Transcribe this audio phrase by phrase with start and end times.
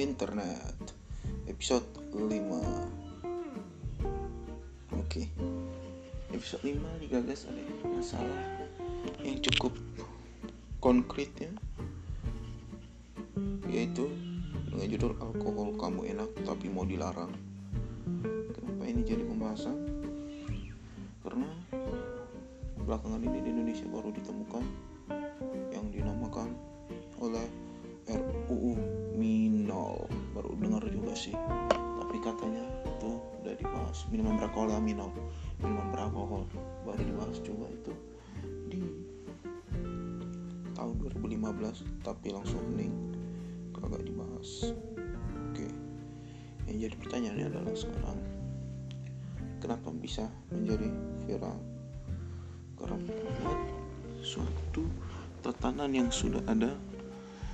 [0.00, 0.96] internet.
[1.44, 1.84] Episode
[2.16, 5.22] 5 oke.
[6.32, 8.64] Episode 5 digagas ada masalah
[9.20, 9.76] yang cukup
[10.80, 11.52] konkret ya.
[13.68, 14.08] Yaitu
[14.72, 17.36] dengan judul alkohol kamu enak tapi mau dilarang.
[18.56, 19.76] Kenapa ini jadi pembahasan?
[21.20, 21.44] Karena
[22.88, 24.64] belakangan ini di Indonesia baru ditemukan
[41.60, 42.94] 2015 tapi langsung hening.
[43.76, 44.72] Kagak dibahas.
[45.52, 45.68] Oke.
[46.66, 48.18] Yang jadi pertanyaannya adalah sekarang
[49.60, 50.88] kenapa bisa menjadi
[51.28, 51.58] viral?
[52.80, 53.12] Karena
[54.24, 54.88] suatu
[55.44, 56.72] tatanan yang sudah ada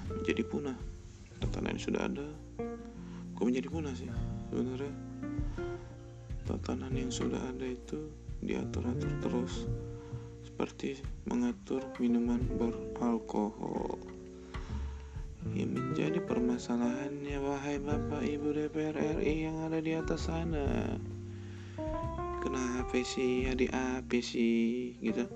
[0.06, 0.78] menjadi punah.
[1.42, 2.26] Tatanan yang sudah ada
[3.36, 4.08] kok menjadi punah sih
[4.48, 4.94] sebenarnya?
[6.46, 8.08] Tatanan yang sudah ada itu
[8.40, 9.66] diatur-atur terus
[10.56, 10.96] seperti
[11.28, 14.00] mengatur minuman beralkohol.
[15.52, 20.96] Yang menjadi permasalahannya wahai bapak ibu DPR RI yang ada di atas sana.
[22.40, 25.28] Kenapa sih adik apa sih gitu.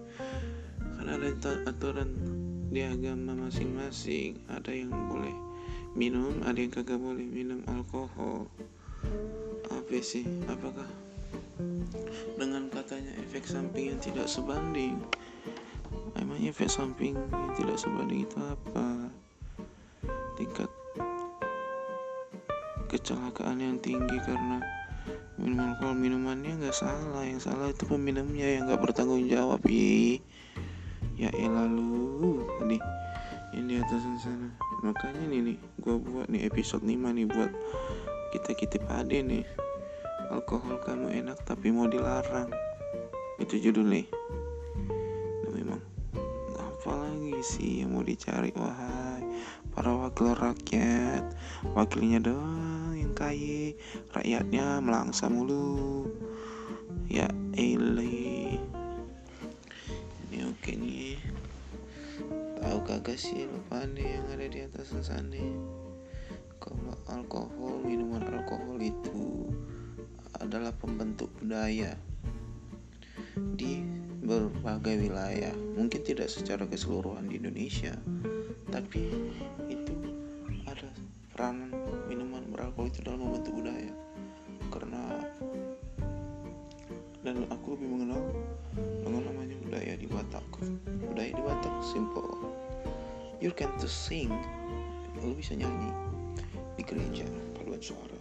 [0.96, 2.08] Karena ada aturan
[2.72, 4.41] di agama masing-masing.
[4.48, 5.36] Ada yang boleh
[6.00, 8.48] minum ada yang kagak boleh minum alkohol.
[9.68, 10.88] Apa sih apakah
[12.39, 14.98] dengan katanya efek samping yang tidak sebanding.
[16.19, 19.11] Emang efek samping yang tidak sebanding itu apa?
[20.38, 20.70] Tingkat
[22.91, 24.58] kecelakaan yang tinggi karena
[25.38, 27.22] minum alkohol minumannya nggak salah.
[27.22, 29.62] Yang salah itu peminumnya yang nggak bertanggung jawab.
[31.16, 32.44] Ya elah lu.
[32.58, 32.78] Tadi
[33.55, 34.48] yang di atas sana.
[34.83, 37.53] Makanya nih nih gue buat nih episode 5 nih buat
[38.31, 39.42] kita kita pade nih
[40.30, 42.48] alkohol kamu enak tapi mau dilarang.
[43.42, 44.06] Itu judulnya
[45.42, 45.82] nah, memang
[46.54, 48.54] apa lagi sih yang mau dicari?
[48.54, 49.26] Wahai
[49.74, 51.24] para wakil rakyat
[51.74, 53.74] wakilnya doang yang kaya
[54.14, 56.06] rakyatnya melangsa mulu.
[57.10, 57.26] Ya
[57.58, 58.54] elah
[60.30, 61.18] ini oke nih.
[62.60, 65.42] Tahu kagak sih lupa nih yang ada di atas sana?
[66.60, 69.09] Kalau alkohol minuman alkohol itu
[70.50, 71.94] adalah pembentuk budaya
[73.55, 73.87] di
[74.27, 75.55] berbagai wilayah.
[75.78, 77.94] Mungkin tidak secara keseluruhan di Indonesia
[78.66, 79.15] tapi
[79.71, 79.94] itu
[80.66, 80.91] ada
[81.31, 81.71] peranan
[82.10, 83.94] minuman beralkohol itu dalam membentuk budaya.
[84.75, 85.22] Karena
[87.22, 88.22] dan aku lebih mengenal
[89.06, 90.47] dengan namanya budaya di Batak.
[91.15, 92.27] Budaya di Batak simple.
[93.39, 94.34] You can to sing.
[95.15, 95.94] Lu bisa nyanyi
[96.75, 97.22] di gereja
[97.55, 98.19] paduan suara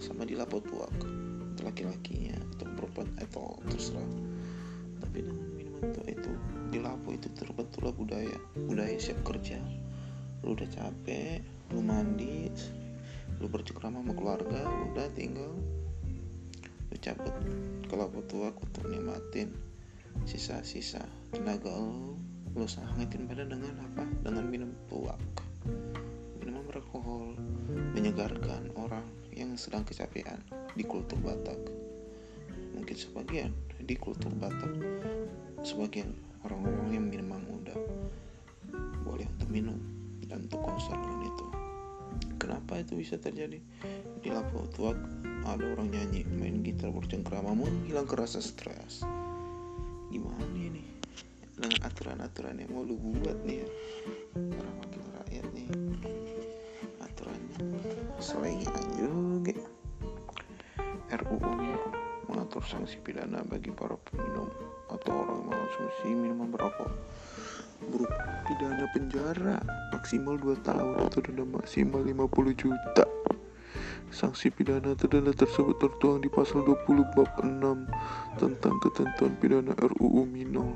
[0.00, 1.29] sama di lapot untuk
[1.62, 4.10] laki-lakinya atau perempuan atau terserah.
[5.00, 6.32] Tapi dengan minuman tua itu
[6.70, 8.36] di lapo itu terbentuklah budaya
[8.68, 9.60] budaya siap kerja.
[10.44, 11.40] Lu udah capek
[11.70, 12.50] lu mandi
[13.40, 14.60] lu bercengkrama sama keluarga
[14.92, 15.52] udah tinggal.
[16.90, 17.34] Lu cabut
[17.86, 19.54] ke lapo tuak untuk nikmatin
[20.26, 21.00] sisa-sisa
[21.32, 22.18] tenaga lu
[22.52, 24.04] lu sangetin pada dengan apa?
[24.26, 25.16] Dengan minum tuak
[26.40, 27.36] minuman beralkohol
[27.92, 29.04] menyegarkan orang
[29.40, 30.44] yang sedang kecapean
[30.76, 31.56] di kultur Batak.
[32.76, 34.76] Mungkin sebagian di kultur Batak
[35.64, 36.12] sebagian
[36.44, 37.72] orang-orang yang memang muda
[39.00, 39.80] boleh untuk minum
[40.28, 41.46] dan untuk konser itu.
[42.36, 43.56] Kenapa itu bisa terjadi?
[44.20, 44.96] Di Lapo Tuak
[45.48, 47.56] ada orang nyanyi main gitar bercengkrama
[47.88, 49.00] hilang kerasa stres.
[50.12, 50.84] Gimana ini?
[51.56, 53.68] Dengan aturan-aturan yang mau lu buat nih ya
[54.32, 55.68] para wakil rakyat nih
[57.04, 57.58] aturannya
[58.20, 59.56] selengean juga
[61.10, 61.40] RUU
[62.28, 64.52] mengatur sanksi pidana bagi para peminum
[64.92, 66.92] atau orang yang mengonsumsi minuman beralkohol
[67.88, 69.56] berupa pidana penjara
[69.96, 73.08] maksimal 2 tahun atau denda maksimal 50 juta
[74.10, 80.26] Sanksi pidana atau denda tersebut tertuang di pasal 20 bab 6 tentang ketentuan pidana RUU
[80.26, 80.74] Minol.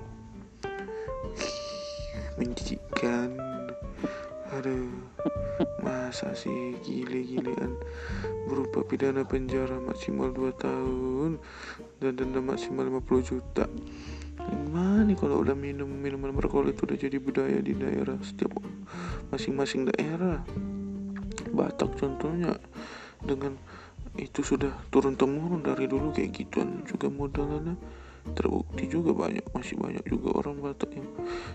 [2.39, 3.54] Menjijikkan.
[4.55, 4.87] Aduh,
[5.83, 7.75] masa sih gile-gilean
[8.47, 11.43] berupa pidana penjara maksimal 2 tahun
[11.99, 13.67] dan denda maksimal 50 juta.
[14.39, 18.55] Gimana nih kalau udah minum minuman beralkohol itu udah jadi budaya di daerah setiap
[19.35, 20.47] masing-masing daerah.
[21.51, 22.55] Batak contohnya
[23.27, 23.59] dengan
[24.15, 27.75] itu sudah turun temurun dari dulu kayak gituan juga modelannya
[28.33, 31.09] terbukti juga banyak masih banyak juga orang Batak yang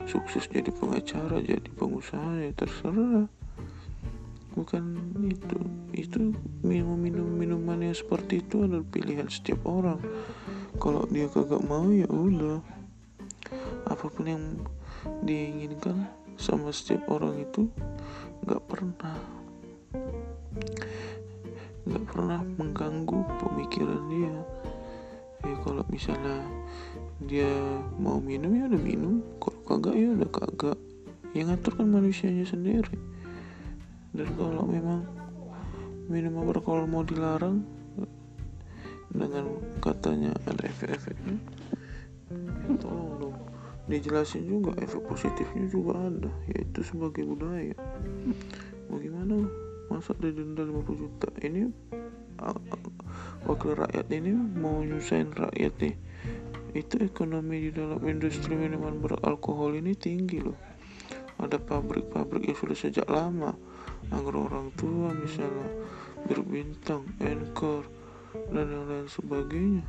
[0.06, 3.25] sukses jadi pengacara jadi pengusaha ya terserah.
[4.54, 4.83] Bukan
[5.25, 5.60] itu.
[5.94, 9.98] Itu minum minum minuman yang seperti itu adalah pilihan setiap orang.
[10.77, 12.62] Kalau dia kagak mau ya udah.
[13.89, 14.44] Apa pun yang
[15.25, 16.06] diinginkan
[16.38, 17.68] sama setiap orang itu
[18.45, 19.18] nggak pernah
[21.89, 24.36] nggak pernah mengganggu pemikiran dia.
[25.48, 26.59] Ya kalau misalnya
[27.30, 27.54] dia
[28.02, 29.22] mau minum ya udah minum.
[29.38, 30.78] Kalau kagak ya udah kagak.
[31.38, 32.98] Yang ngatur kan manusianya sendiri.
[34.18, 35.06] Dan kalau memang
[36.10, 37.62] minum beralkohol mau dilarang
[39.14, 39.46] dengan
[39.81, 41.38] katanya ada efek-efeknya
[42.70, 43.38] ya tolong dong.
[43.90, 47.74] Dijelasin juga efek positifnya juga ada yaitu sebagai budaya.
[48.90, 49.50] Bagaimana
[49.90, 51.30] masa didenda 50 juta?
[51.42, 51.70] Ini
[53.50, 55.96] wakil rakyat ini mau nyusahin rakyat nih
[56.77, 60.57] itu ekonomi di dalam industri minuman beralkohol ini tinggi loh.
[61.39, 63.56] Ada pabrik-pabrik yang sudah sejak lama
[64.12, 65.69] agar orang tua misalnya
[66.27, 67.88] berbintang, anchor
[68.51, 69.86] dan yang lain sebagainya.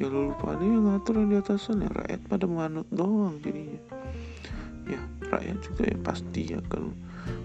[0.00, 3.80] Ya lalu pada yang ngatur yang di atasan ya rakyat pada manut doang jadinya.
[4.88, 5.00] Ya
[5.32, 6.82] rakyat juga ya pasti akan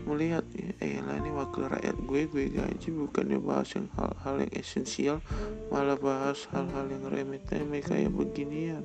[0.04, 0.70] melihat ya.
[0.84, 5.18] Eh lah ini wakil rakyat gue gue gaji bukannya bahas yang hal-hal yang esensial
[5.72, 8.84] malah bahas hal-hal yang remeh-temeh kayak beginian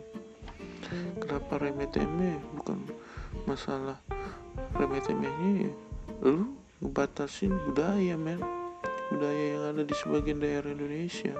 [1.18, 2.36] kenapa remeh-temeh?
[2.58, 2.78] Bukan
[3.48, 3.98] masalah
[4.76, 5.72] remeh-temehnya ya.
[6.22, 8.40] Lu ngebatasin budaya men.
[9.12, 11.36] Budaya yang ada di sebagian daerah Indonesia.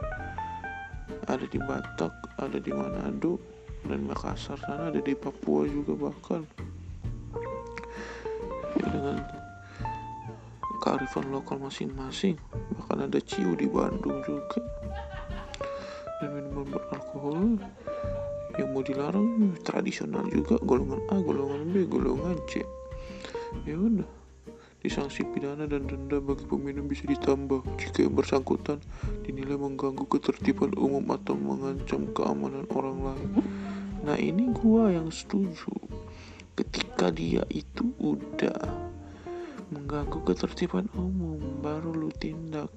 [1.29, 3.39] Ada di Batak ada di Manado
[3.87, 6.43] dan Makassar sana ada di Papua juga bahkan
[8.89, 9.17] dengan
[10.83, 12.35] kearifan lokal masing-masing
[12.75, 14.59] bahkan ada ciu di Bandung juga
[16.19, 17.59] dan minuman beralkohol
[18.59, 22.67] yang mau dilarang tradisional juga golongan A golongan B golongan C
[23.63, 24.23] ya udah
[24.83, 28.83] Disanksi pidana dan denda bagi peminum bisa ditambah jika yang bersangkutan
[29.23, 33.31] dinilai mengganggu ketertiban umum atau mengancam keamanan orang lain.
[34.03, 35.71] Nah ini gua yang setuju.
[36.53, 38.61] Ketika dia itu udah
[39.73, 42.71] mengganggu ketertiban umum baru lu tindak.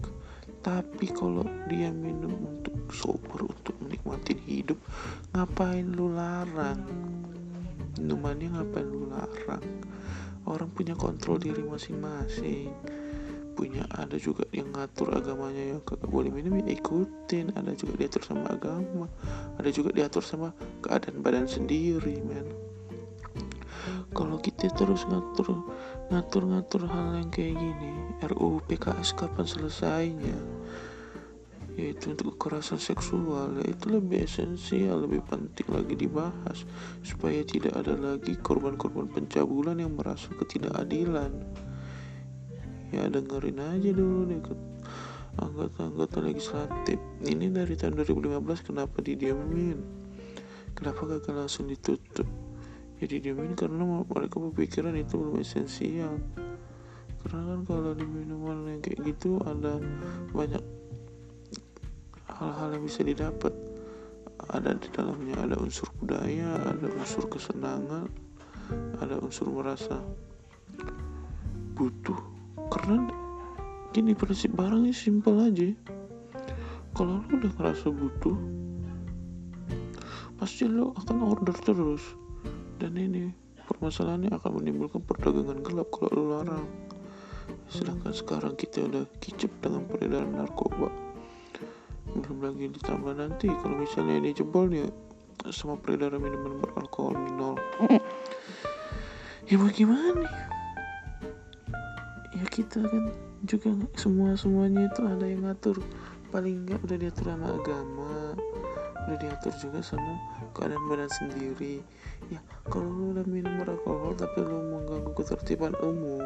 [0.66, 4.82] Tapi kalau dia minum untuk sober untuk menikmati hidup,
[5.36, 6.82] ngapain lu larang?
[8.02, 9.66] Minumannya ngapain lu larang?
[10.46, 12.70] orang punya kontrol diri masing-masing
[13.56, 18.22] punya ada juga yang ngatur agamanya yang kagak boleh minum ya ikutin ada juga diatur
[18.28, 19.08] sama agama
[19.56, 20.52] ada juga diatur sama
[20.84, 22.46] keadaan badan sendiri men
[24.14, 25.66] kalau kita terus ngatur
[26.12, 27.92] ngatur ngatur hal yang kayak gini
[28.26, 30.38] RUU PKS kapan selesainya?
[31.76, 36.64] Yaitu untuk kekerasan seksual ya itu lebih esensial lebih penting lagi dibahas.
[37.04, 41.36] Supaya tidak ada lagi korban-korban pencabulan yang merasa ketidakadilan.
[42.96, 44.54] Ya dengerin aja dulu deh ke
[45.36, 46.96] anggota-anggota legislatif.
[47.28, 50.06] Ini dari tahun 2015 kenapa didiamin
[50.76, 52.28] kenapa gak langsung ditutup
[53.06, 56.18] ya didiamin karena mereka berpikiran itu belum esensial.
[57.22, 59.78] Karena kan kalau di minuman yang kayak gitu ada
[60.34, 60.64] banyak
[62.34, 63.54] hal-hal yang bisa didapat.
[64.50, 68.10] Ada di dalamnya ada unsur budaya ada unsur kesenangan
[68.98, 70.02] ada unsur merasa
[71.78, 72.18] butuh.
[72.74, 73.06] Karena
[73.94, 75.70] gini prinsip barangnya simpel aja.
[76.98, 78.38] Kalau lo udah ngerasa butuh
[80.36, 82.25] pasti lo akan order terus
[82.78, 83.32] dan ini
[83.66, 86.68] permasalahannya akan menimbulkan perdagangan gelap kalau lo larang.
[87.70, 90.90] Sedangkan sekarang kita udah kicep dengan peredaran narkoba.
[92.16, 94.88] Belum lagi ditambah nanti kalau misalnya ini jebol ya
[95.52, 97.60] sama peredaran minuman beralkohol minol
[99.52, 100.26] ya bagaimana?
[102.34, 103.14] Ya kita kan
[103.46, 105.78] juga semua semuanya itu ada yang ngatur.
[106.34, 108.36] Paling enggak udah diatur sama agama
[109.06, 110.18] udah diatur juga sama
[110.58, 111.86] keadaan badan sendiri
[112.34, 116.24] ya kalau lu udah minum beralkohol tapi lu mengganggu ketertiban umum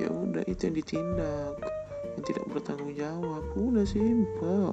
[0.00, 1.54] ya udah itu yang ditindak.
[2.16, 3.44] Yang tidak bertanggung jawab.
[3.52, 4.72] Udah simpel.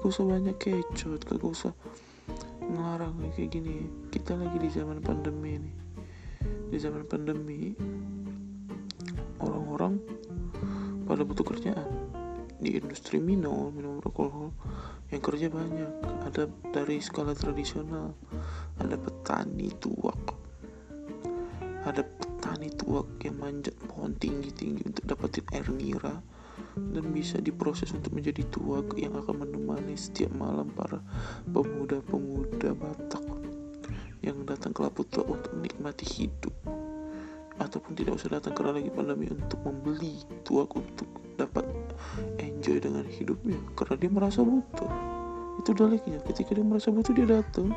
[0.00, 1.74] Gak usah banyak kecut gak usah
[2.62, 3.90] ngelarang kayak gini.
[4.14, 5.76] Kita lagi di zaman pandemi nih.
[6.70, 7.74] Di zaman pandemi
[9.42, 9.98] orang-orang
[11.04, 11.90] pada butuh kerjaan.
[12.62, 14.54] Di industri minum minum alkohol
[15.10, 15.90] yang kerja banyak.
[16.30, 18.14] Ada dari skala tradisional
[18.80, 20.18] ada petani tuak
[21.84, 26.20] ada petani tuak yang manjat pohon tinggi-tinggi untuk dapetin air nira
[26.76, 31.00] dan bisa diproses untuk menjadi tuak yang akan menemani setiap malam para
[31.48, 33.24] pemuda-pemuda Batak
[34.20, 36.52] yang datang ke Laputa untuk menikmati hidup.
[37.60, 41.04] ataupun tidak usah datang karena lagi pandemi untuk membeli tuak untuk
[41.36, 41.64] dapat
[42.40, 45.09] enjoy dengan hidupnya karena dia merasa butuh
[45.60, 47.70] itu daliknya ketika dia merasa butuh dia datang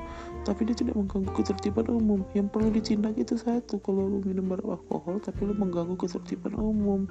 [0.48, 2.24] tapi dia tidak mengganggu ketertiban umum.
[2.32, 7.06] Yang perlu ditindak itu satu kalau lu minum alkohol tapi lu mengganggu ketertiban umum.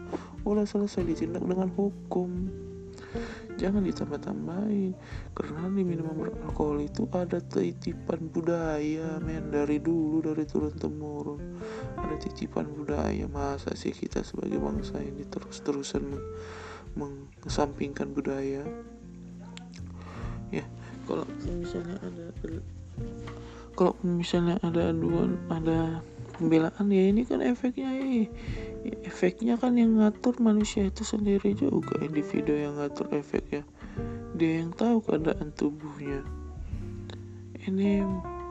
[0.49, 2.49] Udah selesai ditindak dengan hukum.
[3.61, 4.97] Jangan ditambah-tambahin
[5.37, 11.61] karena di minuman beralkohol itu ada titipan budaya men dari dulu dari turun temurun
[12.01, 16.17] ada titipan budaya masa sih kita sebagai bangsa ini terus-terusan
[16.97, 18.65] mengesampingkan budaya
[20.53, 20.65] ya
[21.09, 22.25] kalau misalnya ada
[23.73, 26.05] kalau misalnya ada aduan ada
[26.37, 28.27] pembelaan ya ini kan efeknya ya,
[29.07, 33.63] efeknya kan yang ngatur manusia itu sendiri juga individu yang ngatur efek ya.
[34.35, 36.25] Dia yang tahu keadaan tubuhnya.
[37.63, 38.03] Ini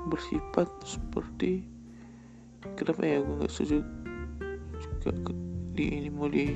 [0.07, 1.67] bersifat seperti
[2.79, 3.83] kenapa ya gue nggak setuju
[5.01, 5.33] juga
[5.75, 6.47] di ini mau di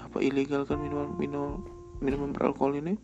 [0.00, 1.60] apa ilegal kan minuman minum
[2.00, 2.96] minuman beralkohol ini?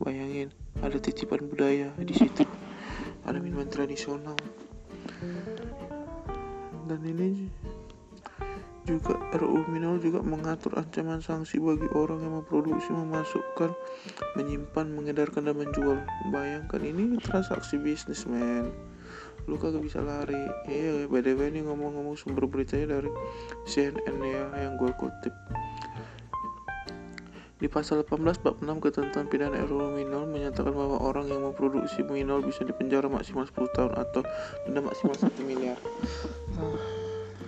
[0.00, 2.48] Bayangin ada titipan budaya di situ
[3.28, 4.38] ada minuman tradisional
[6.88, 7.52] dan ini
[8.82, 13.70] juga RUU Minol juga mengatur ancaman sanksi bagi orang yang memproduksi, memasukkan,
[14.34, 16.02] menyimpan, mengedarkan dan menjual.
[16.34, 18.74] Bayangkan ini transaksi bisnis men.
[19.46, 20.38] Lu kagak bisa lari.
[20.66, 23.10] Iya, by the way ini ngomong-ngomong sumber beritanya dari
[23.70, 25.34] CNN ya yang gue kutip.
[27.62, 32.42] Di pasal 18 bab 6 ketentuan pidana RUU Minol menyatakan bahwa orang yang memproduksi minol
[32.42, 34.26] bisa dipenjara maksimal 10 tahun atau
[34.66, 35.78] denda maksimal 1 miliar.
[36.58, 36.74] Uh,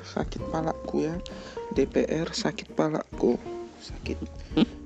[0.06, 1.18] sakit palaku ya.
[1.74, 3.34] DPR sakit palaku.
[3.82, 4.22] Sakit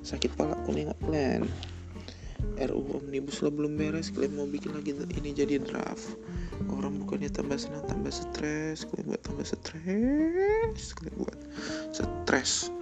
[0.00, 1.44] sakit palaku nih nggak plan.
[2.56, 6.16] RUU Omnibus Law belum beres, kalian mau bikin lagi ini jadi draft.
[6.72, 11.38] Orang bukannya tambah senang, tambah stres, kalian buat tambah stres, kalian buat
[11.92, 12.72] stres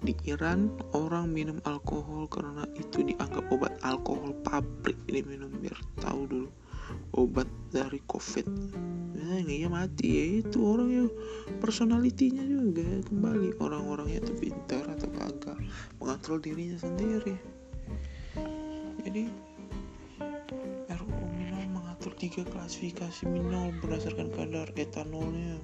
[0.00, 6.24] di Iran orang minum alkohol karena itu dianggap obat alkohol pabrik ini minum biar tahu
[6.24, 6.50] dulu
[7.14, 8.46] obat dari covid.
[9.14, 11.08] Nah ya mati ya itu orang yang
[11.62, 13.60] personalitinya juga kembali.
[13.62, 15.58] Orang-orangnya itu pintar atau kagak
[16.02, 17.36] mengontrol dirinya sendiri.
[19.04, 19.24] Jadi
[20.90, 25.60] RUU minum mengatur tiga klasifikasi minum berdasarkan kadar etanolnya.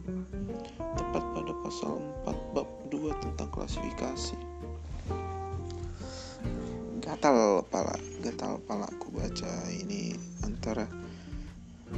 [0.78, 2.68] Tepat pada pasal 4 bab
[3.06, 4.34] 2 tentang klasifikasi.
[6.98, 10.90] Gatal pala gatal pala aku baca ini antara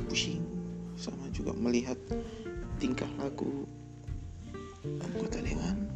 [0.04, 0.44] pusing
[1.00, 1.96] sama juga melihat
[2.76, 3.64] tingkah laku
[4.84, 5.88] anggota dewan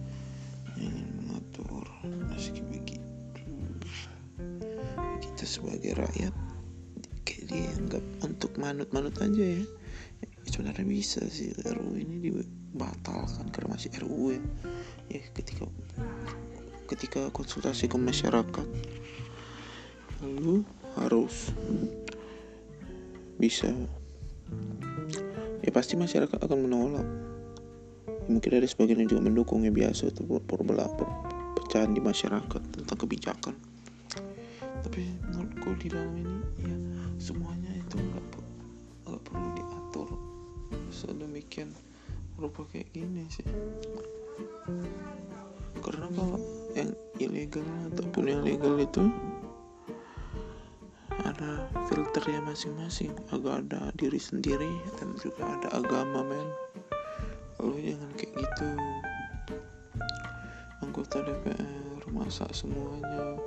[0.81, 0.97] yang
[1.29, 1.85] mengatur
[2.33, 3.05] meski begitu.
[5.21, 6.33] Kita sebagai rakyat
[7.29, 9.65] kayak dianggap untuk manut-manut aja ya
[10.47, 14.43] sebenarnya bisa sih RUU ini dibatalkan karena masih RUU ya,
[15.13, 15.67] ya ketika
[16.91, 18.67] ketika konsultasi ke masyarakat
[20.23, 20.63] lalu
[20.97, 21.51] harus
[23.41, 23.71] bisa.
[25.63, 27.07] Ya pasti masyarakat akan menolak.
[28.31, 30.23] Mungkin ada sebagian yang juga mendukung biasa itu
[30.95, 33.55] perpecahan di masyarakat tentang kebijakan.
[34.83, 36.77] Tapi menurutku di dalam ini ya
[37.19, 38.25] semuanya itu nggak
[39.07, 39.72] nggak perlu diatur
[41.03, 41.75] sedemikian
[42.39, 43.43] rupa kayak gini sih.
[45.83, 46.39] Karena kalau
[46.79, 49.11] yang ilegal ataupun yang legal itu
[51.27, 53.11] ada filternya masing-masing.
[53.35, 54.71] Agak ada diri sendiri
[55.03, 56.49] dan juga ada agama men.
[57.59, 58.69] Lalu jangan kayak gitu.
[60.87, 63.43] Anggota DPR masak semuanya.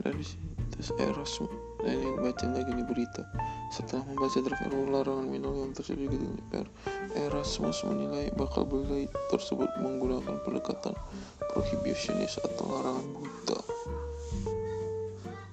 [0.00, 0.24] Dari
[0.72, 1.40] terus eros
[1.84, 3.22] dan yang baca lagi nih berita
[3.70, 6.68] setelah membaca draft RUU larangan minum yang tersedia di DPR
[7.18, 10.94] Erasmus menilai bakal beli tersebut menggunakan pendekatan
[11.50, 13.60] prohibitionis atau larangan buta.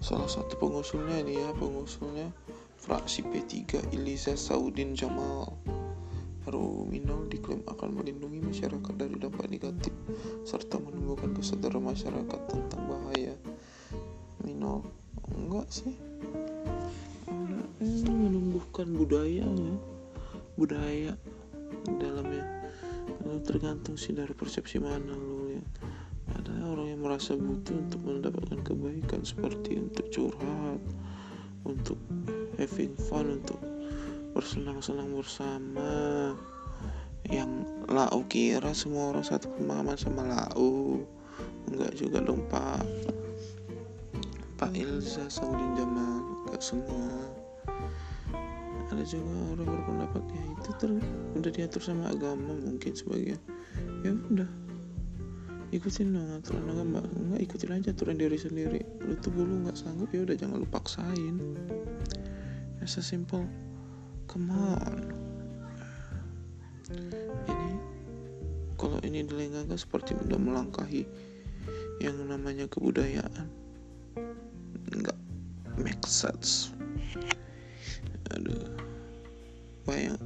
[0.04, 2.28] Salah satu pengusulnya ini ya pengusulnya
[2.76, 5.56] fraksi P3 Iliza Saudin Jamal.
[6.44, 9.96] RUU Minol diklaim akan melindungi masyarakat dari dampak negatif
[10.44, 13.32] serta menumbuhkan kesadaran masyarakat tentang bahaya.
[14.44, 14.84] Minol
[15.32, 15.96] enggak sih
[17.84, 19.76] ini menumbuhkan budaya ya.
[20.56, 21.14] Budaya
[22.00, 22.46] dalamnya.
[23.24, 25.68] Lalu tergantung sih dari persepsi mana lo lihat.
[26.40, 30.80] Ada orang yang merasa butuh untuk mendapatkan kebaikan seperti untuk curhat
[31.64, 32.00] untuk
[32.60, 33.60] having fun untuk
[34.32, 35.92] bersenang-senang bersama.
[37.28, 41.04] Yang lau kira semua orang satu pemahaman sama lau.
[41.72, 42.84] Enggak juga dong pak.
[44.60, 47.43] Pak Ilza Saudin Jamal enggak semua
[48.94, 50.92] ada juga orang berpendapat ya itu ter
[51.34, 53.36] udah diatur sama agama mungkin sebagai
[54.06, 54.50] ya udah
[55.74, 57.02] ikutin dong aturan agama.
[57.02, 58.82] Nggak ikutin aja aturan diri sendiri.
[59.02, 61.36] Lu tuh dulu nggak sanggup ya udah jangan lu paksain.
[62.78, 63.50] Ya sesimpel
[64.30, 64.98] come on.
[67.50, 67.70] Ini
[68.78, 71.10] kalau ini dilengahkan seperti udah melangkahi
[71.98, 73.50] yang namanya kebudayaan
[74.94, 75.18] nggak
[75.82, 76.70] make sense.
[78.30, 78.73] Aduh
[79.84, 80.20] bayang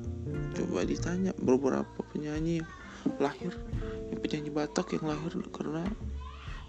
[0.54, 2.62] coba ditanya beberapa penyanyi
[3.06, 3.54] yang lahir
[4.10, 5.84] yang penyanyi Batak yang lahir karena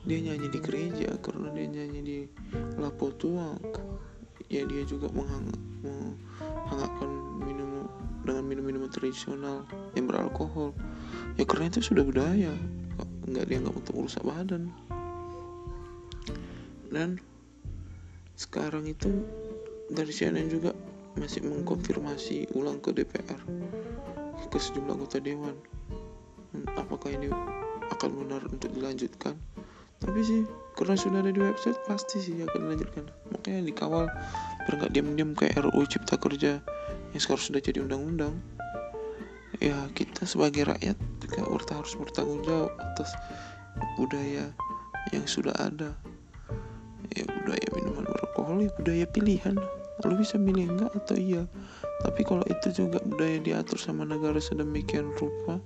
[0.07, 2.19] dia nyanyi di gereja karena dia nyanyi di
[2.81, 3.61] Lapo Tuang
[4.49, 7.11] ya dia juga menghangat, menghangatkan
[7.45, 7.85] minum
[8.25, 10.73] dengan minum-minum tradisional yang beralkohol.
[11.37, 12.53] Ya karena itu sudah budaya
[13.29, 14.73] nggak dianggap untuk merusak badan.
[16.89, 17.21] Dan
[18.41, 19.13] sekarang itu
[19.93, 20.73] dari CNN juga
[21.19, 23.43] masih mengkonfirmasi ulang ke DPR
[24.49, 25.57] ke sejumlah anggota dewan.
[26.79, 27.29] Apakah ini
[27.93, 29.37] akan benar untuk dilanjutkan?
[29.99, 30.41] Tapi sih
[30.79, 33.05] karena sudah ada di website pasti sih akan dilanjutkan.
[33.35, 34.05] Makanya dikawal
[34.65, 36.63] biar nggak diam-diam kayak RUU Cipta Kerja
[37.13, 38.39] yang sekarang sudah jadi undang-undang.
[39.59, 41.43] Ya kita sebagai rakyat juga
[41.75, 43.11] harus bertanggung jawab atas
[43.99, 44.55] budaya
[45.11, 45.99] yang sudah ada.
[47.13, 49.57] Ya budaya minuman beralkohol ya budaya pilihan
[50.07, 51.43] lu bisa milih enggak atau iya.
[52.05, 55.59] Tapi kalau itu juga budaya diatur sama negara sedemikian rupa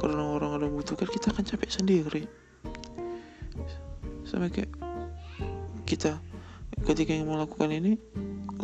[0.00, 2.22] karena orang ada butuhkan kita akan capek sendiri.
[4.24, 4.72] Sampai kayak
[5.84, 6.16] kita
[6.88, 8.00] ketika yang melakukan ini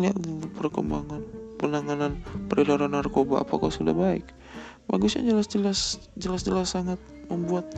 [0.00, 0.16] lihat
[0.56, 1.20] perkembangan
[1.60, 2.18] penanganan
[2.50, 4.26] peredaran narkoba apakah sudah baik?
[4.90, 6.98] Bagusnya jelas-jelas jelas-jelas sangat
[7.30, 7.70] membuat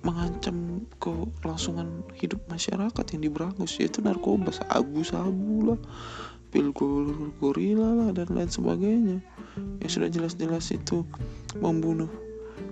[0.00, 5.80] mengancam kelangsungan hidup masyarakat yang diberangus yaitu narkoba sabu-sabu lah
[6.50, 6.74] pil
[7.38, 9.18] gorila lah dan lain sebagainya.
[9.84, 11.06] Yang sudah jelas-jelas itu
[11.62, 12.10] membunuh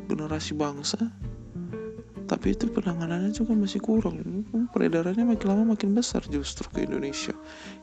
[0.08, 0.98] generasi bangsa
[2.28, 4.20] tapi itu penanganannya juga masih kurang.
[4.76, 7.32] Peredarannya makin lama makin besar justru ke Indonesia.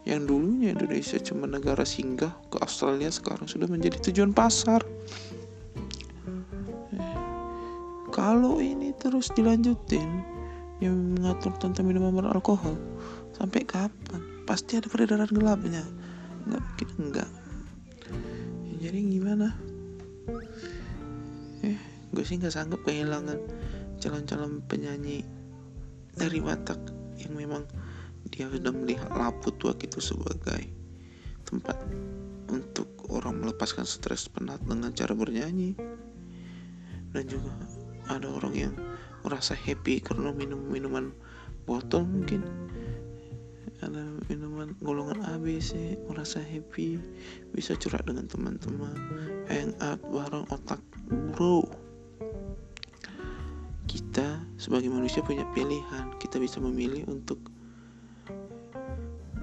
[0.05, 4.85] Yang dulunya Indonesia cuma negara singgah ke Australia sekarang sudah menjadi tujuan pasar
[8.15, 10.23] kalau ini terus dilanjutin
[10.79, 12.79] yang mengatur tentang minuman beralkohol
[13.35, 14.23] sampai kapan?
[14.47, 15.83] Pasti ada peredaran gelapnya.
[16.47, 17.29] Nggak mungkin enggak.
[18.63, 19.51] Ya, jadi gimana?
[21.67, 21.75] Eh
[22.15, 23.35] gue sih nggak sanggup kehilangan
[23.99, 25.27] calon-calon penyanyi
[26.15, 26.79] dari Batak
[27.19, 27.67] yang memang
[28.31, 30.71] dia sudah melihat laput waktu itu sebagai
[31.43, 31.75] tempat
[32.47, 35.75] untuk orang melepaskan stres penat dengan cara bernyanyi.
[37.11, 37.74] Dan juga
[38.09, 38.73] ada orang yang
[39.25, 41.09] merasa happy karena minum minuman
[41.65, 42.45] botol mungkin.
[43.83, 47.01] Ada minuman golongan ABC merasa happy.
[47.51, 48.95] Bisa curhat dengan teman-teman.
[49.49, 50.79] Hang out bareng otak
[51.35, 51.65] bro.
[53.89, 56.15] Kita sebagai manusia punya pilihan.
[56.21, 57.41] Kita bisa memilih untuk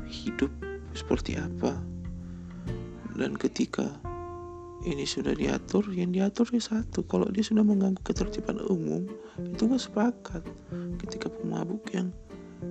[0.09, 0.51] hidup
[0.97, 1.77] seperti apa.
[3.13, 3.93] Dan ketika
[4.83, 7.07] ini sudah diatur yang diatur ya satu.
[7.07, 9.07] Kalau dia sudah mengganggu ketertiban umum
[9.39, 10.43] itu gue sepakat.
[10.99, 12.11] Ketika pemabuk yang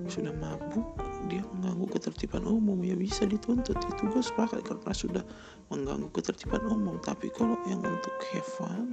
[0.08, 0.96] sudah mabuk
[1.28, 2.80] dia mengganggu ketertiban umum.
[2.84, 5.24] Ya bisa dituntut itu gue sepakat karena sudah
[5.72, 7.00] mengganggu ketertiban umum.
[7.00, 8.92] Tapi kalau yang untuk have fun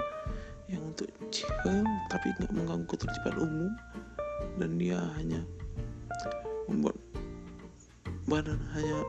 [0.70, 1.82] yang untuk chill
[2.14, 3.72] tapi nggak mengganggu ketertiban umum
[4.62, 5.42] dan dia hanya
[6.70, 6.94] membuat
[8.30, 9.02] badan hanya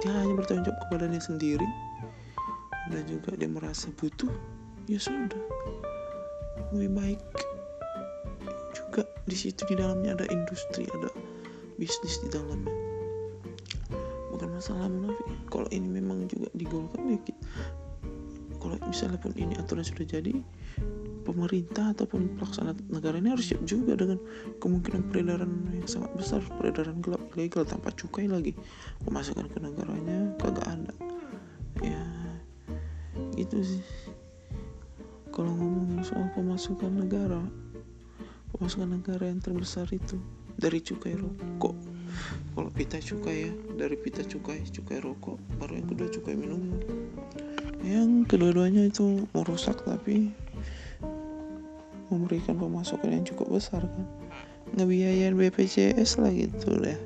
[0.00, 1.68] dia hanya bertanggung jawab ke badannya sendiri
[2.92, 4.30] dan juga dia merasa butuh
[4.86, 5.42] ya sudah.
[6.74, 7.20] Lebih baik
[8.74, 11.10] juga di situ di dalamnya ada industri ada
[11.76, 12.74] bisnis di dalamnya.
[14.30, 17.18] Bukan masalah munafik kalau ini memang juga digolkan ya
[18.66, 20.34] kalau misalnya pun ini aturan sudah jadi
[21.22, 24.18] pemerintah ataupun pelaksana negara ini harus siap juga dengan
[24.58, 28.58] kemungkinan peredaran yang sangat besar peredaran gelap ilegal tanpa cukai lagi
[29.06, 30.92] pemasukan ke negaranya kagak ada
[31.82, 32.25] ya
[33.36, 33.84] itu sih.
[35.30, 37.44] Kalau ngomongin soal pemasukan negara
[38.56, 40.16] pemasukan negara yang terbesar itu
[40.56, 41.76] dari cukai rokok.
[42.56, 46.80] Kalau pita cukai ya dari pita cukai cukai rokok baru yang kedua cukai minuman
[47.84, 50.32] yang kedua-duanya itu merusak tapi
[52.08, 54.06] memberikan pemasukan yang cukup besar kan.
[54.74, 56.98] Ngebiayain BPJS lah gitu deh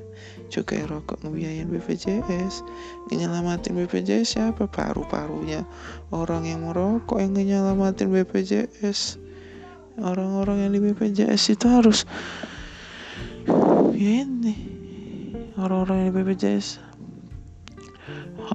[0.51, 2.65] cukai rokok ngebiayain BPJS
[3.11, 4.67] nyelamatin BPJS siapa?
[4.67, 5.63] Paru-parunya.
[6.11, 9.21] Orang yang merokok yang nyelamatin BPJS
[9.99, 12.07] orang-orang yang di BPJS itu harus
[13.95, 14.55] ya ini.
[15.59, 16.91] Orang-orang yang di BPJS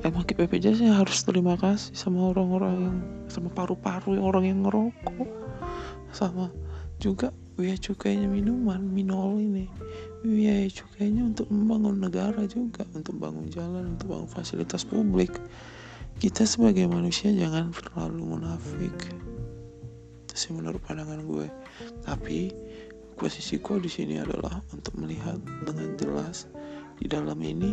[0.05, 5.29] emang BPJS saya harus terima kasih sama orang-orang yang sama paru-paru yang orang yang ngerokok.
[6.15, 6.53] Sama
[7.03, 9.65] juga biaya cukainya minuman minol ini.
[10.21, 15.33] Biaya cukainya untuk membangun negara juga untuk bangun jalan untuk bangun fasilitas publik.
[16.21, 18.93] Kita sebagai manusia jangan terlalu munafik.
[20.29, 21.49] Itu sih menurut pandangan gue.
[22.05, 22.53] Tapi
[23.17, 26.45] posisiku di sini adalah untuk melihat dengan jelas
[27.01, 27.73] di dalam ini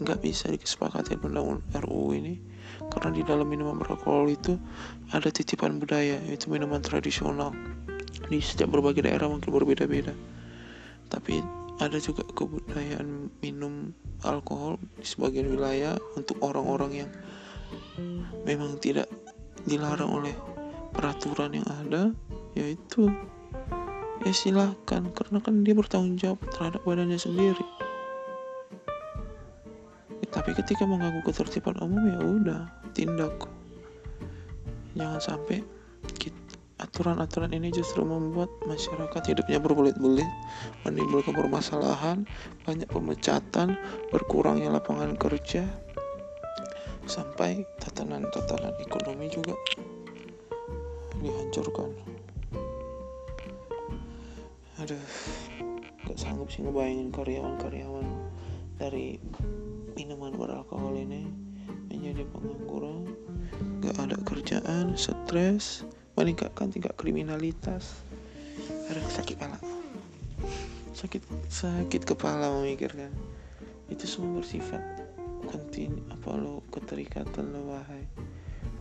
[0.00, 2.40] nggak bisa disepakati undang RUU ini.
[2.88, 4.56] Karena di dalam minuman beralkohol itu
[5.12, 7.52] ada titipan budaya yaitu minuman tradisional
[8.26, 10.10] di setiap berbagai daerah mungkin berbeda-beda.
[11.06, 11.38] Tapi
[11.78, 13.94] ada juga kebudayaan minum
[14.26, 17.10] alkohol di sebagian wilayah untuk orang-orang yang
[18.42, 19.06] memang tidak
[19.62, 20.34] dilarang oleh
[20.90, 22.10] peraturan yang ada
[22.58, 23.06] yaitu
[24.26, 27.62] ya silahkan karena kan dia bertanggung jawab terhadap badannya sendiri.
[30.18, 33.46] Ya, tapi ketika mengganggu ketertiban umum ya udah tindak.
[34.98, 35.62] Jangan sampai
[36.78, 40.30] aturan-aturan ini justru membuat masyarakat hidupnya berbelit-belit
[40.86, 42.22] menimbulkan permasalahan
[42.62, 43.74] banyak pemecatan
[44.14, 45.66] berkurangnya lapangan kerja
[47.10, 49.58] sampai tatanan-tatanan ekonomi juga
[51.18, 51.90] dihancurkan.
[54.78, 55.02] Aduh
[56.06, 58.06] gak sanggup sih ngebayangin karyawan-karyawan
[58.78, 59.18] dari
[59.98, 61.26] minuman beralkohol ini
[61.90, 63.10] menjadi pengangguran.
[63.82, 65.82] Gak ada kerjaan stres
[66.18, 68.02] meningkatkan tingkat kriminalitas.
[68.90, 69.58] Ada sakit kepala.
[70.90, 73.14] Sakit sakit kepala memikirkan
[73.88, 74.82] itu semua bersifat
[75.48, 78.04] kontinu apa lo keterikatan lo wahai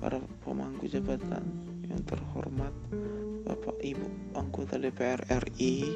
[0.04, 1.46] para pemangku jabatan
[1.88, 2.74] yang terhormat
[3.48, 5.96] Bapak Ibu anggota DPR RI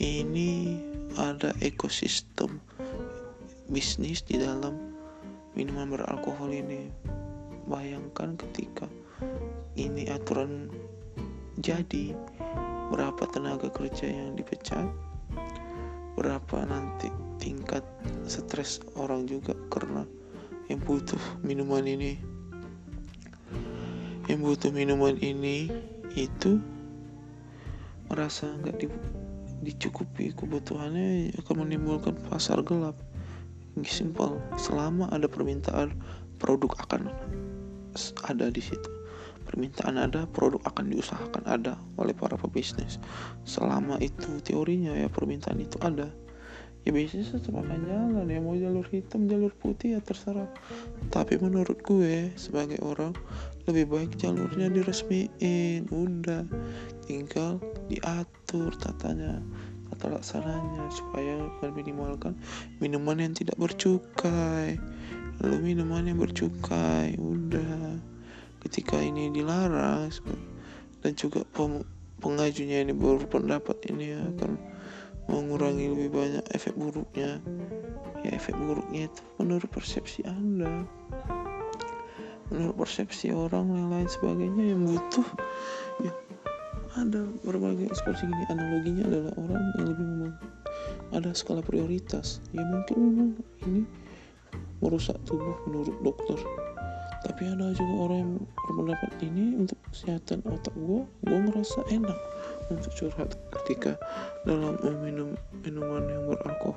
[0.00, 0.80] ini
[1.20, 2.56] ada ekosistem
[3.68, 4.96] bisnis di dalam
[5.52, 6.88] minuman beralkohol ini.
[7.66, 8.86] Bayangkan ketika
[9.76, 10.72] ini aturan
[11.60, 12.16] jadi.
[12.86, 14.88] Berapa tenaga kerja yang dipecat?
[16.16, 17.84] Berapa nanti tingkat
[18.24, 20.08] stres orang juga karena
[20.72, 22.16] yang butuh minuman ini?
[24.26, 25.68] Yang butuh minuman ini
[26.16, 26.58] itu
[28.08, 28.86] merasa nggak di,
[29.66, 32.96] dicukupi kebutuhannya akan menimbulkan pasar gelap.
[33.84, 35.92] Simpel selama ada permintaan
[36.40, 37.12] produk akan
[38.24, 38.95] ada di situ
[39.46, 42.98] permintaan ada produk akan diusahakan ada oleh para pebisnis.
[43.46, 46.10] Selama itu teorinya ya permintaan itu ada.
[46.86, 50.46] Ya bisnis tetap akan jalan ya mau jalur hitam jalur putih ya terserah.
[51.10, 53.10] Tapi menurut gue sebagai orang
[53.66, 56.46] lebih baik jalurnya diresmiin udah.
[57.10, 57.58] Tinggal
[57.90, 59.42] diatur tatanya
[59.90, 62.38] tata laksananya supaya meminimalkan
[62.78, 64.78] minuman yang tidak bercukai.
[65.42, 67.35] Lalu minuman yang bercukai udah
[68.66, 70.10] ketika ini dilarang
[70.98, 71.46] dan juga
[72.18, 74.58] pengajunya ini berpendapat ini akan
[75.30, 77.38] mengurangi lebih banyak efek buruknya.
[78.26, 80.82] Ya efek buruknya itu menurut persepsi anda.
[82.50, 85.28] Menurut persepsi orang yang lain sebagainya yang butuh
[86.02, 86.12] ya
[86.98, 90.34] ada berbagai seperti ini analoginya adalah orang yang lebih memang
[91.14, 92.42] ada skala prioritas.
[92.50, 93.30] Ya mungkin memang
[93.62, 93.82] ini
[94.82, 96.38] merusak tubuh menurut dokter
[97.24, 98.32] tapi ada juga orang yang
[98.66, 102.18] berpendapat ini untuk kesehatan otak gue gue ngerasa enak
[102.68, 103.30] untuk curhat
[103.62, 103.96] ketika
[104.44, 106.76] dalam meminum minuman yang beralkohol.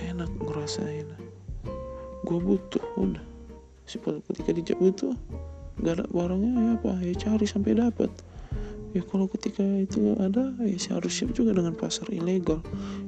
[0.00, 1.08] Enak ngerasain
[2.20, 3.24] gue butuh udah.
[3.88, 5.16] Seperti ketika dijak butuh
[5.80, 6.92] gak ada barangnya ya apa?
[7.02, 8.12] Ya cari sampai dapat.
[8.90, 12.60] Ya kalau ketika itu ada ya harus siap juga dengan pasar ilegal.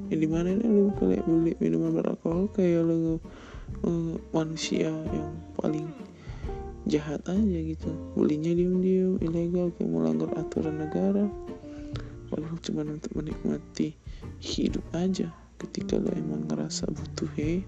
[0.09, 3.19] Ya di mana ini lu kayak beli minuman beralkohol kayak lu
[4.31, 5.87] manusia yang paling
[6.87, 7.89] jahat aja gitu.
[8.15, 11.25] Belinya diem-diem ilegal kayak melanggar aturan negara.
[12.27, 13.95] Padahal cuma untuk menikmati
[14.39, 15.31] hidup aja.
[15.59, 17.63] Ketika lo emang ngerasa butuh he.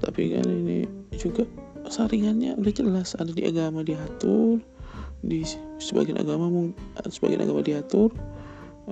[0.00, 1.44] Tapi kan ini juga
[1.88, 3.16] saringannya udah jelas.
[3.16, 4.60] Ada di agama diatur
[5.24, 5.42] di
[5.80, 6.70] sebagian agama
[7.08, 8.12] sebagian agama diatur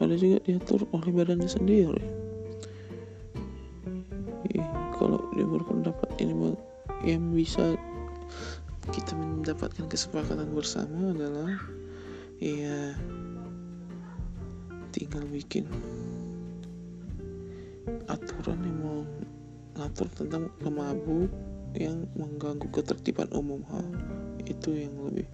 [0.00, 2.23] ada juga diatur oleh badannya sendiri
[5.54, 6.58] berpendapat ini
[7.06, 7.78] yang bisa
[8.92, 11.56] kita mendapatkan kesepakatan bersama adalah
[12.42, 12.92] ya
[14.92, 15.64] tinggal bikin
[18.10, 19.00] aturan yang mau
[19.74, 21.30] ngatur tentang pemabuk
[21.74, 23.60] yang mengganggu ketertiban umum.
[23.72, 23.86] Hal
[24.46, 25.26] itu yang lebih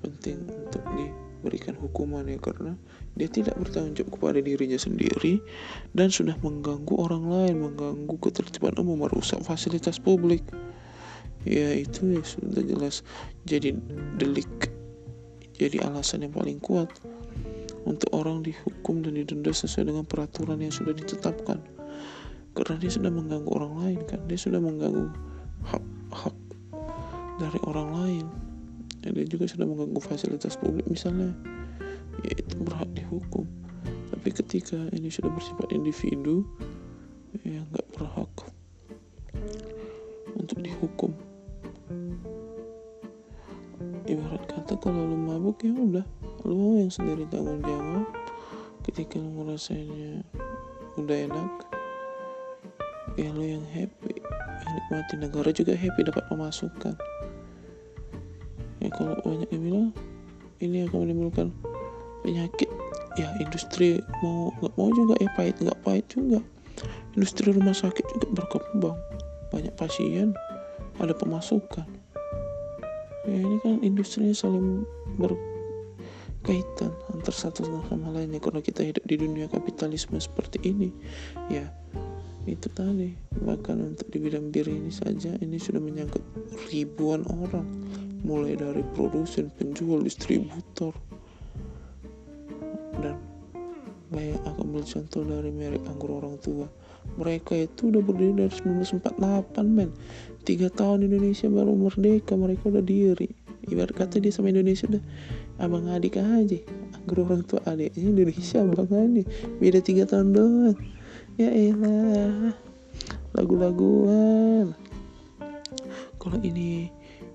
[0.00, 2.76] penting untuk di diberikan hukuman ya karena
[3.16, 5.40] dia tidak bertanggung jawab kepada dirinya sendiri
[5.96, 10.44] dan sudah mengganggu orang lain, mengganggu ketertiban umum, merusak fasilitas publik.
[11.48, 13.00] Ya itu ya sudah jelas
[13.48, 13.72] jadi
[14.20, 14.68] delik,
[15.56, 16.92] jadi alasan yang paling kuat
[17.88, 21.64] untuk orang dihukum dan didenda sesuai dengan peraturan yang sudah ditetapkan.
[22.52, 25.08] Karena dia sudah mengganggu orang lain kan, dia sudah mengganggu
[25.64, 26.36] hak-hak
[27.40, 28.49] dari orang lain
[29.00, 31.32] dia juga sudah mengganggu fasilitas publik misalnya.
[32.20, 33.48] Yaitu berhak dihukum.
[34.12, 36.44] Tapi ketika ini sudah bersifat individu
[37.40, 38.32] ya nggak berhak
[40.36, 41.16] untuk dihukum.
[44.04, 46.06] Ibarat kata kalau lu mabuk ya udah.
[46.44, 48.04] Lu yang sendiri tanggung jawab.
[48.84, 50.20] Ketika lu ngerasainnya
[51.00, 51.52] udah enak
[53.16, 54.20] ya lu yang happy.
[54.60, 56.94] Yang nikmati negara juga happy dapat pemasukan
[58.80, 59.86] ya kalau banyak yang bilang
[60.60, 61.48] ini akan menimbulkan
[62.24, 62.68] penyakit.
[63.18, 66.40] Ya industri mau nggak mau juga ya pahit nggak pahit juga.
[67.16, 68.96] Industri rumah sakit juga berkembang.
[69.50, 70.32] Banyak pasien
[71.00, 71.88] ada pemasukan.
[73.28, 74.86] Ya ini kan industrinya saling
[75.20, 80.88] berkaitan antar satu sama lainnya karena kita hidup di dunia kapitalisme seperti ini.
[81.52, 81.68] Ya
[82.48, 83.12] itu tadi.
[83.36, 86.22] Bahkan untuk di bidang bir ini saja ini sudah menyangkut
[86.72, 87.79] ribuan orang
[88.24, 90.92] mulai dari produsen, penjual, distributor,
[93.00, 93.16] dan
[94.10, 96.66] banyak akan ambil contoh dari merek anggur orang tua.
[97.16, 99.94] Mereka itu udah berdiri dari 1948 men.
[100.42, 103.30] Tiga tahun Indonesia baru merdeka, mereka udah diri.
[103.70, 105.02] Ibarat kata dia sama Indonesia udah
[105.62, 106.58] abang adik aja.
[106.96, 109.26] Anggur orang tua adiknya Indonesia abang adik.
[109.62, 110.76] Beda tiga tahun doang.
[111.38, 112.52] Ya elah.
[113.30, 114.74] Lagu-laguan.
[116.18, 116.90] Kalau ini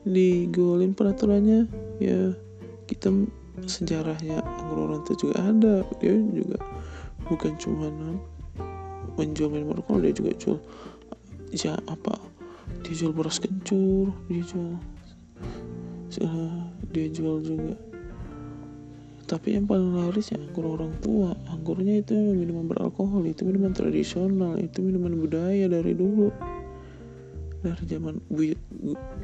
[0.06, 1.68] digolin peraturannya.
[2.00, 2.38] Ya
[2.86, 3.12] kita
[3.66, 5.82] sejarahnya anggur orang tua juga ada.
[6.00, 6.62] Dia juga
[7.26, 7.90] bukan cuma
[9.18, 10.60] menjual minuman alkohol dia juga jual
[11.56, 12.20] ya apa
[12.84, 14.76] dia jual beras kencur dia jual
[16.96, 17.76] dia jual juga.
[19.28, 21.36] Tapi yang paling laris ya anggur orang tua.
[21.52, 26.32] Anggurnya itu minuman beralkohol itu minuman tradisional itu minuman budaya dari dulu
[27.66, 28.22] dari zaman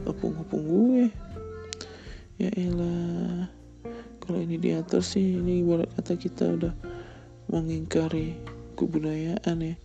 [0.10, 1.06] opung-opung gue.
[2.41, 3.45] Ya elah.
[4.17, 6.73] Kalau ini diatur sih ini ibarat kata kita udah
[7.54, 8.34] mengingkari
[8.73, 9.75] kebudayaan ya.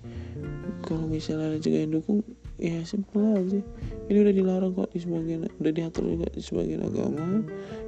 [0.89, 2.25] Kalau misalnya ada juga yang dukung
[2.57, 3.61] ya simpel aja.
[4.09, 7.45] Ini udah dilarang kok di sebagian udah diatur juga di sebagian agama.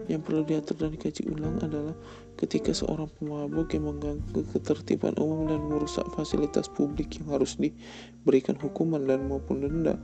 [0.09, 1.97] Yang perlu diatur dan dikaji ulang adalah
[2.37, 9.05] ketika seorang pemabuk yang mengganggu ketertiban umum dan merusak fasilitas publik yang harus diberikan hukuman
[9.05, 9.97] dan maupun denda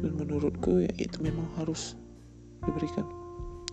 [0.00, 1.94] dan menurutku ya itu memang harus
[2.64, 3.04] diberikan.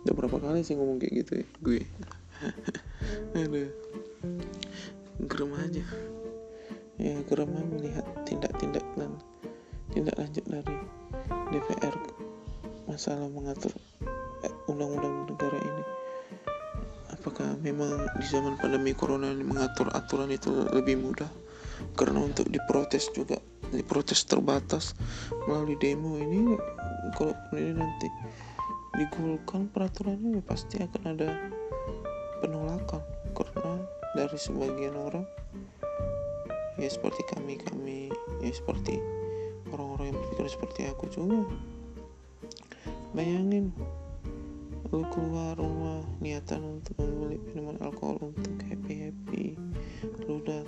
[0.03, 1.81] Udah berapa kali sih ngomong kayak gitu ya gue.
[3.39, 3.71] Aduh.
[5.25, 5.83] Gerem aja.
[6.97, 9.11] Ya gerem melihat tindak-tindak dan
[9.91, 10.75] tindak lanjut dari
[11.53, 11.95] DPR
[12.87, 13.71] masalah mengatur
[14.43, 15.83] eh, undang-undang negara ini.
[17.11, 21.29] Apakah memang di zaman pandemi corona mengatur aturan itu lebih mudah?
[21.93, 23.37] Karena untuk diprotes juga
[23.71, 24.93] diprotes terbatas.
[25.47, 26.55] Melalui demo ini
[27.15, 28.07] kalau ini nanti
[28.97, 31.29] digulkan peraturannya ya pasti akan ada
[32.41, 33.01] penolakan.
[33.37, 33.73] Karena
[34.17, 35.25] dari sebagian orang
[36.77, 38.09] ya seperti kami kami
[38.41, 39.01] ya seperti
[39.73, 41.41] orang-orang yang berpikir seperti aku juga.
[43.15, 43.73] Bayangin
[44.87, 49.59] lu keluar rumah niatan untuk membeli minuman alkohol untuk happy happy
[50.23, 50.63] lu udah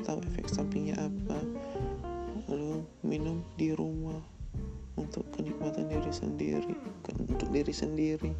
[7.59, 8.31] diri sendiri.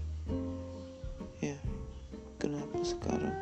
[1.43, 1.60] Ya
[2.39, 3.36] kenapa sekarang?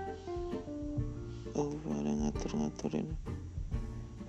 [1.53, 3.05] Oh pada ngatur-ngaturin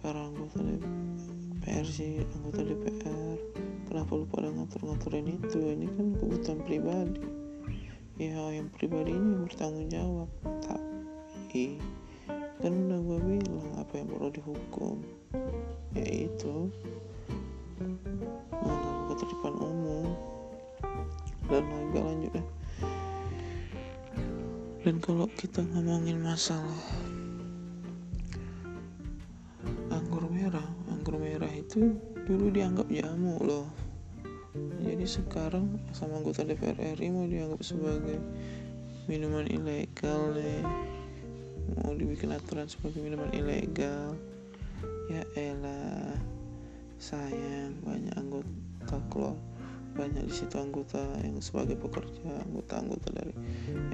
[0.04, 3.40] para anggota DPR sih anggota DPR
[3.88, 5.72] kenapa lu pada ngatur-ngaturin itu?
[5.72, 7.24] Ini kan kebutuhan pribadi.
[8.20, 10.28] Ya yang pribadi ini bertanggung jawab.
[10.60, 11.80] Tapi
[12.60, 15.00] kan udah gue bilang apa yang perlu dihukum.
[15.96, 16.68] Yaitu
[17.80, 19.77] mengganggu ketertiban umum
[21.48, 22.44] dan agak lanjut ya.
[24.84, 26.80] Dan kalau kita ngomongin masalah
[29.92, 31.96] anggur merah anggur merah itu
[32.28, 33.68] dulu dianggap jamu loh.
[34.84, 38.20] Jadi sekarang sama anggota DPR RI mau dianggap sebagai
[39.08, 40.64] minuman ilegal nih.
[41.80, 44.16] Mau dibikin aturan sebagai minuman ilegal.
[45.08, 46.12] Ya elah
[47.00, 49.47] sayang banyak anggota klub
[49.96, 53.34] banyak di situ anggota yang sebagai pekerja anggota-anggota dari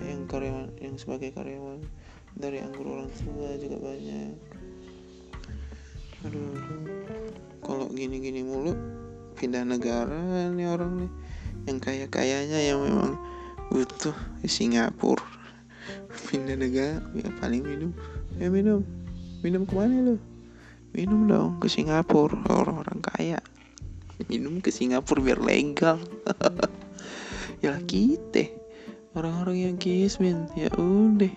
[0.04, 1.80] yang karyawan yang sebagai karyawan
[2.34, 4.34] dari anggur orang tua juga banyak.
[6.24, 6.92] Aduh, aduh.
[7.62, 8.74] kalau gini-gini mulu
[9.38, 11.12] pindah negara nih orang nih.
[11.64, 13.16] Yang kaya kayanya yang memang
[13.70, 15.24] butuh di Singapura.
[16.28, 17.90] Pindah negara ya paling minum
[18.40, 18.82] ya minum.
[19.44, 20.16] Minum ke mana lu?
[20.96, 23.38] Minum dong ke Singapura orang-orang kaya
[24.30, 25.98] minum ke Singapura biar legal.
[27.64, 28.44] Ya kita.
[29.16, 31.32] Orang-orang yang kismin ya udah.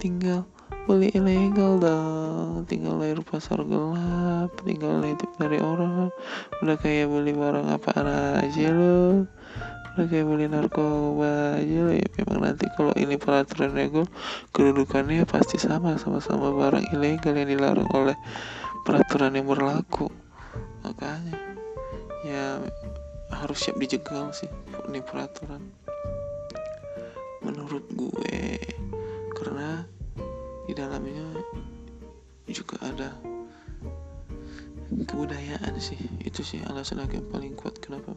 [0.00, 0.48] Tinggal
[0.88, 4.48] beli ilegal dong tinggal lahir pasar gelap.
[4.64, 6.08] Tinggal nitip dari orang.
[6.64, 7.90] Udah kayak beli barang apa
[8.40, 9.28] aja lo.
[9.92, 11.92] Udah kayak beli narkoba aja lo.
[11.92, 14.08] Ya memang nanti kalau ini peraturan nego
[14.56, 16.00] kedudukannya pasti sama.
[16.00, 18.16] Sama-sama barang ilegal yang dilarang oleh
[18.88, 20.08] peraturan yang berlaku.
[20.80, 21.51] Makanya
[22.22, 22.62] ya
[23.32, 24.48] harus siap dijegal sih
[24.88, 25.62] ini peraturan.
[27.42, 28.58] Menurut gue
[29.34, 29.82] karena
[30.70, 31.26] di dalamnya
[32.46, 33.10] juga ada
[34.92, 35.98] kebudayaan sih.
[36.22, 38.14] Itu sih alasan aku yang paling kuat kenapa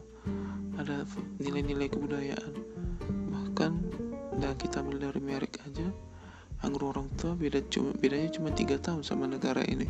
[0.78, 1.02] ada
[1.42, 2.54] nilai-nilai kebudayaan.
[3.32, 3.72] Bahkan
[4.36, 5.88] dan kita ambil dari merek aja
[6.64, 9.88] anggur orang tua beda cuma bedanya cuma tiga tahun sama negara ini.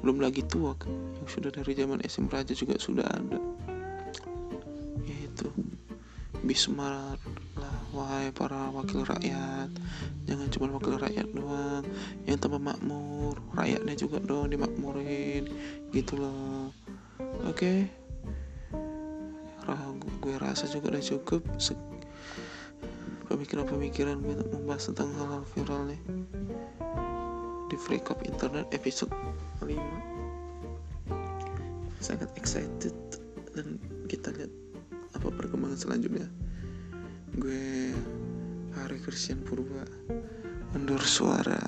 [0.00, 3.40] Belum lagi tua yang sudah dari zaman SM Raja juga sudah ada
[6.46, 7.18] Bismarck
[7.58, 9.68] lah wahai para wakil rakyat.
[10.30, 11.82] Jangan cuma wakil rakyat doang
[12.24, 13.34] yang tambah makmur.
[13.58, 15.50] Rakyatnya juga dong dimakmurin
[15.90, 16.70] gitu loh
[17.42, 17.58] oke?
[17.58, 17.90] Okay.
[20.22, 21.42] gue rasa juga udah cukup
[23.26, 26.02] pemikiran-pemikiran untuk membahas tentang hal-hal viral nih.
[27.66, 29.10] Di Free Cup Internet episode
[29.62, 29.74] 5
[31.98, 32.94] sangat excited
[33.58, 33.82] dan
[35.76, 36.26] selanjutnya.
[37.36, 37.92] Gue
[38.72, 39.84] Hari Christian Purba
[40.72, 41.60] undur suara